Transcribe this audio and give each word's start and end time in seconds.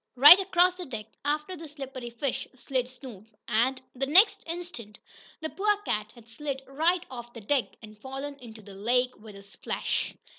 Right 0.15 0.39
across 0.39 0.73
the 0.73 0.87
deck, 0.87 1.05
after 1.25 1.55
the 1.55 1.67
slippery 1.67 2.09
fish 2.09 2.47
slid 2.55 2.89
Snoop, 2.89 3.29
and, 3.47 3.79
the 3.93 4.07
next 4.07 4.41
instant, 4.47 4.97
the 5.41 5.49
poor 5.51 5.77
cat 5.85 6.11
had 6.13 6.27
slid 6.27 6.63
right 6.65 7.05
off 7.11 7.33
the 7.33 7.41
deck, 7.41 7.75
and 7.83 7.95
fallen 8.01 8.39
into 8.39 8.63
the 8.63 8.73
lake 8.73 9.15
with 9.19 9.35
a 9.35 9.43
splash! 9.43 10.15